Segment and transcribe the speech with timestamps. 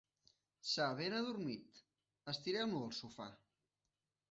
[0.69, 1.77] S'ha ben adormit:
[2.35, 3.31] estirem-lo al sofà.